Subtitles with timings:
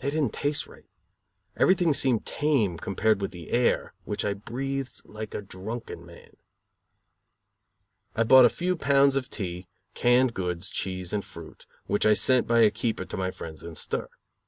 [0.00, 0.84] They did not taste right.
[1.56, 6.36] Everything seemed tame, compared with the air, which I breathed like a drunken man.
[8.14, 12.46] I bought a few pounds of tea, canned goods, cheese and fruit, which I sent
[12.46, 14.08] by a keeper to my friends in stir.